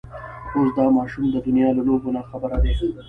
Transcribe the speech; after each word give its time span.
اوس 0.55 0.69
دا 0.77 0.85
ماشومه 0.97 1.29
د 1.31 1.35
دنيا 1.47 1.69
له 1.77 1.81
لوبو 1.87 2.07
نه 2.09 2.13
ناخبره 2.17 2.57
ده. 2.63 2.71